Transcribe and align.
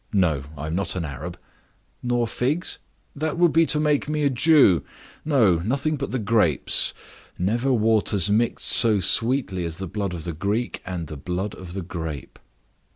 "No, 0.13 0.45
I 0.57 0.65
am 0.65 0.73
not 0.73 0.95
an 0.95 1.05
Arab." 1.05 1.37
"Nor 2.01 2.27
figs?" 2.27 2.79
"That 3.15 3.37
would 3.37 3.53
be 3.53 3.67
to 3.67 3.79
make 3.79 4.09
me 4.09 4.23
a 4.23 4.31
Jew. 4.31 4.81
No, 5.23 5.59
nothing 5.59 5.95
but 5.95 6.09
the 6.09 6.17
grapes. 6.17 6.95
Never 7.37 7.71
waters 7.71 8.27
mixed 8.27 8.67
so 8.67 8.99
sweetly 8.99 9.63
as 9.63 9.77
the 9.77 9.85
blood 9.85 10.15
of 10.15 10.23
the 10.23 10.33
Greek 10.33 10.81
and 10.87 11.05
the 11.05 11.17
blood 11.17 11.53
of 11.53 11.75
the 11.75 11.83
grape." 11.83 12.39